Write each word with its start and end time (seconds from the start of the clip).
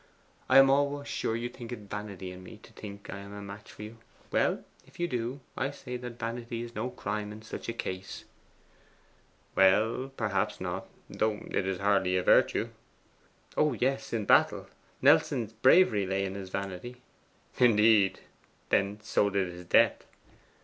'I 0.49 0.57
am 0.57 0.69
almost 0.71 1.11
sure 1.11 1.35
you 1.35 1.47
think 1.47 1.71
it 1.71 1.81
vanity 1.87 2.31
in 2.31 2.41
me 2.41 2.57
to 2.63 2.73
think 2.73 3.11
I 3.11 3.19
am 3.19 3.33
a 3.35 3.41
match 3.43 3.71
for 3.71 3.83
you. 3.83 3.97
Well, 4.31 4.63
if 4.87 4.99
you 4.99 5.07
do, 5.07 5.41
I 5.55 5.69
say 5.69 5.95
that 5.95 6.17
vanity 6.17 6.63
is 6.63 6.73
no 6.73 6.89
crime 6.89 7.31
in 7.31 7.43
such 7.43 7.69
a 7.69 7.73
case.' 7.73 8.23
'Well, 9.53 10.11
perhaps 10.17 10.59
not. 10.59 10.87
Though 11.07 11.43
it 11.51 11.67
is 11.67 11.77
hardly 11.77 12.17
a 12.17 12.23
virtue.' 12.23 12.69
'Oh 13.55 13.73
yes, 13.73 14.11
in 14.11 14.25
battle! 14.25 14.65
Nelson's 15.03 15.53
bravery 15.53 16.07
lay 16.07 16.25
in 16.25 16.33
his 16.33 16.49
vanity.' 16.49 16.99
'Indeed! 17.59 18.21
Then 18.69 18.99
so 19.03 19.29
did 19.29 19.49
his 19.49 19.65
death. 19.65 20.03